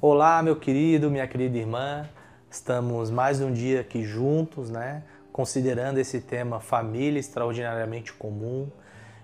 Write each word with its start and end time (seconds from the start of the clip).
Olá, 0.00 0.40
meu 0.44 0.54
querido, 0.54 1.10
minha 1.10 1.26
querida 1.26 1.58
irmã. 1.58 2.08
Estamos 2.48 3.10
mais 3.10 3.40
um 3.40 3.52
dia 3.52 3.80
aqui 3.80 4.04
juntos, 4.04 4.70
né? 4.70 5.02
Considerando 5.32 5.98
esse 5.98 6.20
tema 6.20 6.60
família 6.60 7.18
extraordinariamente 7.18 8.12
comum. 8.12 8.70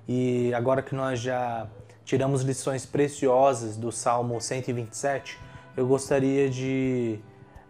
E 0.09 0.53
agora 0.53 0.83
que 0.83 0.93
nós 0.93 1.21
já 1.21 1.69
tiramos 2.05 2.43
lições 2.43 2.85
preciosas 2.85 3.77
do 3.77 3.93
Salmo 3.93 4.41
127, 4.41 5.39
eu 5.77 5.87
gostaria 5.87 6.51
de, 6.51 7.21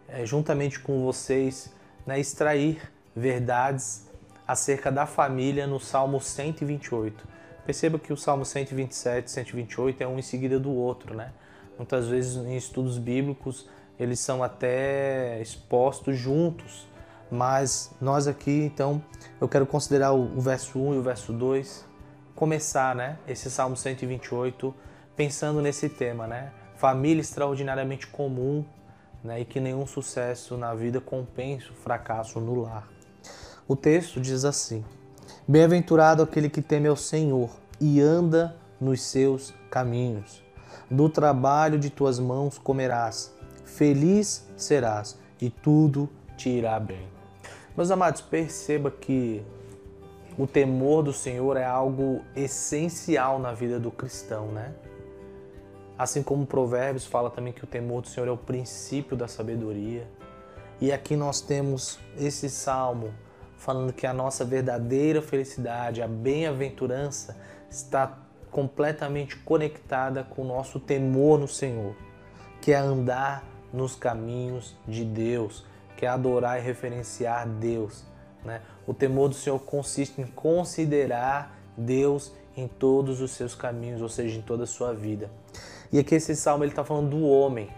eh, 0.09 0.25
juntamente 0.25 0.80
com 0.80 1.05
vocês, 1.05 1.71
né, 2.07 2.18
extrair 2.18 2.91
verdades 3.14 4.09
acerca 4.48 4.91
da 4.91 5.05
família 5.05 5.66
no 5.66 5.79
Salmo 5.79 6.23
128. 6.23 7.29
Perceba 7.66 7.98
que 7.98 8.15
o 8.15 8.16
Salmo 8.16 8.46
127 8.46 9.27
e 9.27 9.30
128 9.30 10.02
é 10.02 10.07
um 10.07 10.18
em 10.18 10.23
seguida 10.23 10.59
do 10.59 10.73
outro, 10.73 11.15
né? 11.15 11.32
Muitas 11.77 12.09
vezes 12.09 12.37
em 12.37 12.56
estudos 12.56 12.98
bíblicos 12.98 13.69
eles 13.98 14.19
são 14.20 14.42
até 14.42 15.41
expostos 15.41 16.16
juntos, 16.16 16.87
mas 17.30 17.92
nós 18.01 18.27
aqui 18.27 18.62
então 18.65 19.02
eu 19.41 19.48
quero 19.48 19.66
considerar 19.66 20.12
o, 20.12 20.41
verso 20.41 20.79
1 20.79 20.95
e 20.95 20.98
o 20.98 21.02
verso 21.02 21.32
2, 21.32 21.84
começar, 22.34 22.95
né, 22.95 23.18
esse 23.27 23.51
Salmo 23.51 23.77
128 23.77 24.74
pensando 25.16 25.62
nesse 25.62 25.88
tema, 25.88 26.27
né? 26.27 26.52
Família 26.77 27.20
extraordinariamente 27.20 28.06
comum, 28.09 28.65
né, 29.23 29.41
e 29.41 29.45
que 29.45 29.60
nenhum 29.60 29.87
sucesso 29.87 30.56
na 30.56 30.74
vida 30.74 31.01
compense 31.01 31.70
o 31.70 31.74
fracasso 31.74 32.41
no 32.41 32.62
lar. 32.62 32.88
O 33.66 33.77
texto 33.77 34.20
diz 34.20 34.45
assim: 34.45 34.84
Bem-aventurado 35.46 36.23
aquele 36.23 36.51
que 36.51 36.60
teme 36.60 36.88
ao 36.88 36.96
Senhor 36.96 37.51
e 37.80 38.01
anda 38.01 38.56
nos 38.80 39.02
seus 39.02 39.54
caminhos. 39.71 40.43
Do 40.91 41.09
trabalho 41.09 41.79
de 41.79 41.91
tuas 41.91 42.19
mãos 42.19 42.59
comerás, 42.59 43.35
feliz 43.65 44.47
serás 44.57 45.19
e 45.41 45.51
tudo 45.51 46.09
te 46.37 46.49
irá 46.49 46.79
bem. 46.79 47.07
Meus 47.77 47.91
amados, 47.91 48.21
perceba 48.21 48.91
que 48.91 49.45
o 50.39 50.47
temor 50.47 51.02
do 51.02 51.13
Senhor 51.13 51.57
é 51.57 51.65
algo 51.65 52.23
essencial 52.35 53.39
na 53.39 53.52
vida 53.52 53.79
do 53.79 53.91
cristão, 53.91 54.49
né? 54.49 54.73
Assim 55.97 56.23
como 56.23 56.45
Provérbios 56.45 57.07
fala 57.07 57.30
também 57.30 57.52
que 57.52 57.63
o 57.63 57.67
temor 57.67 58.02
do 58.02 58.09
Senhor 58.09 58.29
é 58.29 58.33
o 58.33 58.37
princípio 58.37 59.17
da 59.17 59.29
sabedoria. 59.29 60.09
E 60.80 60.93
aqui 60.93 61.15
nós 61.15 61.41
temos 61.41 62.01
esse 62.17 62.51
salmo 62.51 63.15
falando 63.57 63.93
que 63.93 64.06
a 64.06 64.12
nossa 64.12 64.45
verdadeira 64.45 65.22
felicidade, 65.22 66.03
a 66.03 66.09
bem-aventurança, 66.09 67.37
está 67.71 68.19
completamente 68.55 69.37
conectada 69.38 70.22
com 70.22 70.43
o 70.43 70.44
nosso 70.44 70.78
temor 70.78 71.41
no 71.41 71.49
Senhor, 71.49 71.97
que 72.61 72.71
é 72.71 72.77
andar 72.77 73.44
nos 73.72 73.97
caminhos 73.97 74.77
de 74.87 75.05
Deus, 75.05 75.66
que 75.97 76.06
é 76.06 76.09
adorar 76.09 76.61
e 76.61 76.62
referenciar 76.62 77.49
Deus. 77.49 78.05
Né? 78.44 78.61
O 78.87 78.94
temor 78.94 79.28
do 79.28 79.34
Senhor 79.34 79.59
consiste 79.59 80.21
em 80.21 80.27
considerar 80.28 81.59
Deus 81.77 82.33
em 82.56 82.69
todos 82.69 83.21
os 83.21 83.33
seus 83.33 83.56
caminhos, 83.56 84.00
ou 84.00 84.09
seja, 84.09 84.38
em 84.38 84.43
toda 84.43 84.62
a 84.62 84.69
sua 84.69 84.94
vida. 84.94 85.28
E 85.93 85.99
aqui 85.99 86.15
esse 86.15 86.37
salmo 86.37 86.62
ele 86.62 86.71
está 86.71 86.84
falando 86.84 87.11
do 87.11 87.27
homem. 87.27 87.69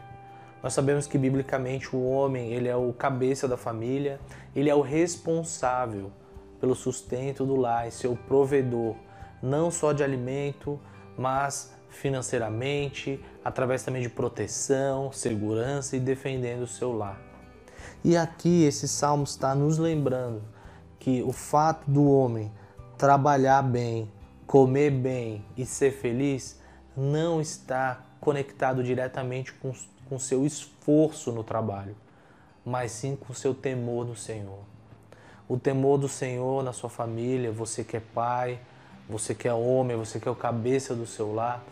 Nós 0.63 0.75
sabemos 0.75 1.07
que 1.07 1.17
biblicamente 1.17 1.97
o 1.97 2.07
homem 2.07 2.53
ele 2.53 2.69
é 2.69 2.77
o 2.77 2.93
cabeça 2.93 3.49
da 3.49 3.57
família, 3.57 4.21
ele 4.55 4.69
é 4.69 4.75
o 4.75 4.83
responsável 4.83 6.13
pelo 6.61 6.75
sustento 6.75 7.47
do 7.47 7.57
lar, 7.57 7.91
seu 7.91 8.15
provedor 8.15 8.95
não 9.43 9.71
só 9.71 9.93
de 9.93 10.03
alimento, 10.03 10.81
mas 11.17 11.75
financeiramente, 11.89 13.23
através 13.45 13.83
também 13.83 14.03
de 14.03 14.09
proteção, 14.09 15.11
segurança 15.13 15.97
e 15.97 16.01
defendendo 16.01 16.63
o 16.63 16.67
seu 16.67 16.93
lar. 16.93 17.21
E 18.05 18.17
aqui 18.17 18.65
esse 18.65 18.87
salmo 18.87 19.25
está 19.25 19.55
nos 19.55 19.79
lembrando 19.79 20.43
que 20.99 21.23
o 21.23 21.33
fato 21.33 21.91
do 21.91 22.11
homem 22.11 22.53
trabalhar 22.99 23.63
bem, 23.63 24.11
comer 24.47 24.91
bem 24.91 25.45
e 25.57 25.65
ser 25.65 25.93
feliz 25.93 26.61
não 26.97 27.41
está 27.41 28.05
conectado 28.21 28.83
diretamente 28.83 29.53
com 29.53 29.73
o 30.11 30.19
seu 30.19 30.47
esforço 30.47 31.33
no 31.33 31.45
trabalho, 31.45 31.97
mas 32.65 32.93
sim 32.93 33.17
com 33.17 33.33
seu 33.35 33.55
temor 33.55 34.05
do 34.05 34.17
Senhor. 34.17 34.61
O 35.49 35.59
temor 35.59 35.99
do 35.99 36.09
Senhor 36.09 36.63
na 36.65 36.73
sua 36.73 36.91
família, 36.91 37.53
você 37.53 37.85
que 37.85 37.97
é 37.97 38.01
pai, 38.01 38.59
você 39.09 39.35
que 39.35 39.47
é 39.47 39.55
homem, 39.55 39.97
você 39.97 40.19
que 40.19 40.29
é 40.29 40.31
o 40.31 40.35
cabeça 40.35 40.95
do 40.95 41.07
seu 41.07 41.35
lar, 41.35 41.65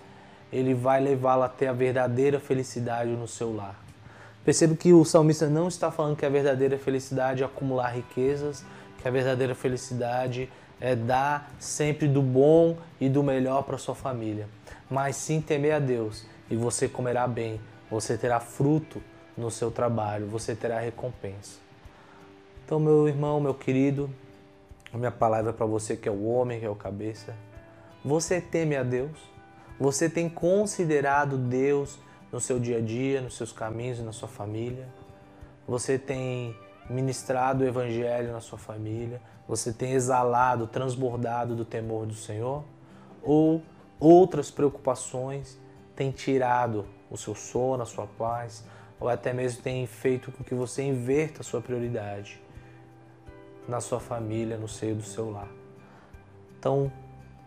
ele 0.52 0.74
vai 0.74 1.00
levá-lo 1.00 1.42
até 1.42 1.68
a 1.68 1.72
verdadeira 1.72 2.38
felicidade 2.38 3.10
no 3.10 3.26
seu 3.26 3.54
lar. 3.54 3.82
Perceba 4.44 4.76
que 4.76 4.92
o 4.92 5.04
salmista 5.04 5.48
não 5.48 5.68
está 5.68 5.90
falando 5.90 6.16
que 6.16 6.26
a 6.26 6.28
verdadeira 6.28 6.78
felicidade 6.78 7.42
é 7.42 7.46
acumular 7.46 7.88
riquezas, 7.88 8.64
que 9.00 9.08
a 9.08 9.10
verdadeira 9.10 9.54
felicidade 9.54 10.50
é 10.80 10.94
dar 10.94 11.50
sempre 11.58 12.06
do 12.06 12.20
bom 12.20 12.76
e 13.00 13.08
do 13.08 13.22
melhor 13.22 13.62
para 13.62 13.78
sua 13.78 13.94
família, 13.94 14.48
mas 14.90 15.16
sim 15.16 15.40
temer 15.40 15.72
a 15.72 15.78
Deus 15.78 16.26
e 16.50 16.56
você 16.56 16.88
comerá 16.88 17.26
bem, 17.26 17.60
você 17.90 18.18
terá 18.18 18.38
fruto 18.38 19.02
no 19.36 19.50
seu 19.50 19.70
trabalho, 19.70 20.26
você 20.26 20.54
terá 20.54 20.78
recompensa. 20.78 21.58
Então, 22.64 22.78
meu 22.78 23.08
irmão, 23.08 23.40
meu 23.40 23.54
querido, 23.54 24.10
a 24.94 24.96
minha 24.96 25.10
palavra 25.10 25.50
é 25.50 25.52
para 25.52 25.66
você 25.66 25.96
que 25.96 26.08
é 26.08 26.12
o 26.12 26.24
homem, 26.24 26.60
que 26.60 26.66
é 26.66 26.70
o 26.70 26.76
cabeça. 26.76 27.34
Você 28.04 28.40
teme 28.40 28.76
a 28.76 28.84
Deus? 28.84 29.18
Você 29.78 30.08
tem 30.08 30.28
considerado 30.28 31.36
Deus 31.36 31.98
no 32.30 32.40
seu 32.40 32.60
dia 32.60 32.78
a 32.78 32.80
dia, 32.80 33.20
nos 33.20 33.36
seus 33.36 33.50
caminhos 33.50 33.98
na 33.98 34.12
sua 34.12 34.28
família? 34.28 34.86
Você 35.66 35.98
tem 35.98 36.56
ministrado 36.88 37.64
o 37.64 37.66
evangelho 37.66 38.32
na 38.32 38.40
sua 38.40 38.56
família? 38.56 39.20
Você 39.48 39.72
tem 39.72 39.94
exalado, 39.94 40.68
transbordado 40.68 41.56
do 41.56 41.64
temor 41.64 42.06
do 42.06 42.14
Senhor? 42.14 42.62
Ou 43.20 43.62
outras 43.98 44.48
preocupações 44.48 45.58
têm 45.96 46.12
tirado 46.12 46.86
o 47.10 47.16
seu 47.16 47.34
sono, 47.34 47.82
a 47.82 47.86
sua 47.86 48.06
paz, 48.06 48.64
ou 49.00 49.08
até 49.08 49.32
mesmo 49.32 49.60
têm 49.60 49.88
feito 49.88 50.30
com 50.30 50.44
que 50.44 50.54
você 50.54 50.84
inverta 50.84 51.40
a 51.40 51.44
sua 51.44 51.60
prioridade? 51.60 52.43
Na 53.68 53.80
sua 53.80 54.00
família, 54.00 54.56
no 54.56 54.68
seio 54.68 54.94
do 54.94 55.02
seu 55.02 55.30
lar. 55.30 55.48
Então, 56.58 56.90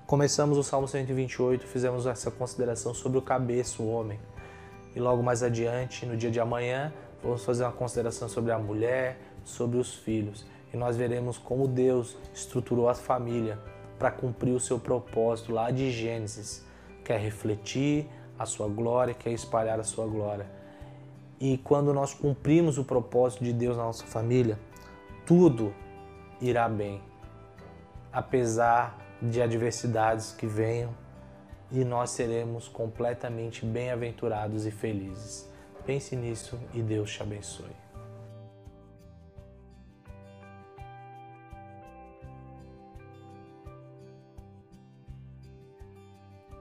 começamos 0.06 0.58
o 0.58 0.64
Salmo 0.64 0.88
128, 0.88 1.66
fizemos 1.66 2.06
essa 2.06 2.32
consideração 2.32 2.94
sobre 2.94 3.18
o 3.18 3.22
cabeça, 3.22 3.82
o 3.82 3.90
homem. 3.90 4.20
E 4.96 5.00
logo 5.00 5.22
mais 5.22 5.44
adiante, 5.44 6.06
no 6.06 6.18
dia 6.18 6.32
de 6.32 6.40
amanhã, 6.40 6.94
vamos 7.22 7.44
fazer 7.44 7.64
uma 7.64 7.72
consideração 7.72 8.28
sobre 8.28 8.52
a 8.52 8.60
mulher, 8.60 9.20
sobre 9.44 9.78
os 9.78 9.94
filhos. 9.94 10.46
E 10.74 10.78
nós 10.78 10.96
veremos 10.98 11.38
como 11.38 11.68
Deus 11.68 12.18
estruturou 12.34 12.90
a 12.90 12.94
família 12.94 13.60
para 13.98 14.12
cumprir 14.12 14.54
o 14.54 14.60
seu 14.60 14.80
propósito 14.80 15.52
lá 15.52 15.72
de 15.72 15.92
Gênesis, 15.92 16.66
que 17.04 17.12
é 17.12 17.18
refletir 17.18 18.08
a 18.38 18.46
sua 18.46 18.68
glória, 18.68 19.14
que 19.14 19.30
é 19.30 19.32
espalhar 19.32 19.80
a 19.80 19.84
sua 19.84 20.06
glória. 20.06 20.46
E 21.40 21.58
quando 21.60 21.94
nós 21.94 22.14
cumprimos 22.14 22.78
o 22.78 22.84
propósito 22.84 23.44
de 23.44 23.54
Deus 23.54 23.78
na 23.78 23.84
nossa 23.84 24.06
família, 24.06 24.60
tudo 25.26 25.74
irá 26.42 26.68
bem, 26.70 27.02
apesar 28.12 28.98
de 29.22 29.42
adversidades 29.42 30.32
que 30.32 30.46
venham, 30.46 30.94
e 31.72 31.84
nós 31.84 32.12
seremos 32.12 32.68
completamente 32.68 33.66
bem-aventurados 33.66 34.66
e 34.66 34.72
felizes. 34.72 35.50
Pense 35.86 36.16
nisso 36.16 36.58
e 36.74 36.82
Deus 36.82 37.12
te 37.12 37.22
abençoe. 37.22 37.87